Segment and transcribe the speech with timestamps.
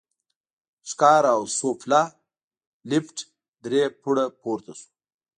[0.89, 2.01] ښکار او سوفله،
[2.89, 3.17] لېفټ
[3.63, 4.87] درې پوړه پورته شو.